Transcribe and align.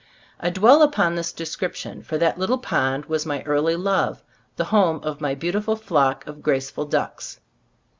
I 0.39 0.49
dwell 0.49 0.81
upon 0.81 1.13
this 1.13 1.31
description, 1.31 2.01
for 2.01 2.17
that 2.17 2.39
little 2.39 2.57
pond 2.57 3.05
was 3.05 3.23
my 3.23 3.43
early 3.43 3.75
love; 3.75 4.23
the 4.55 4.63
home 4.73 4.99
of 5.03 5.21
my 5.21 5.35
beautiful 5.35 5.75
flock 5.75 6.25
of 6.25 6.41
graceful 6.41 6.85
ducks. 6.87 7.39